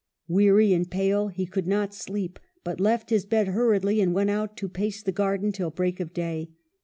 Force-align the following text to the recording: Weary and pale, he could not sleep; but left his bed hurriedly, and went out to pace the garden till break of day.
Weary 0.27 0.73
and 0.73 0.89
pale, 0.89 1.27
he 1.27 1.45
could 1.45 1.67
not 1.67 1.93
sleep; 1.93 2.39
but 2.63 2.79
left 2.79 3.11
his 3.11 3.23
bed 3.23 3.49
hurriedly, 3.49 4.01
and 4.01 4.15
went 4.15 4.31
out 4.31 4.57
to 4.57 4.67
pace 4.67 5.03
the 5.03 5.11
garden 5.11 5.51
till 5.51 5.69
break 5.69 5.99
of 5.99 6.11
day. 6.11 6.49